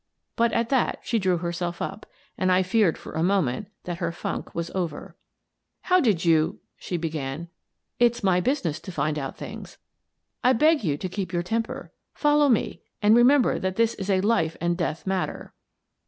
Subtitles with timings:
[0.35, 4.11] But at that she drew herself up, and I feared for a moment that her
[4.11, 5.15] funk was over."
[5.91, 7.49] How did you —"she began."
[7.99, 9.77] It's my business to find out things.
[10.43, 11.91] I beg you to keep your temper.
[12.15, 15.53] Follow me— and remember that this is a life and death matter."